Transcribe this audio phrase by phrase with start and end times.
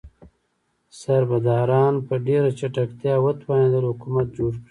[1.01, 4.59] سربداران په ډیره چټکتیا وتوانیدل حکومت جوړ کړي.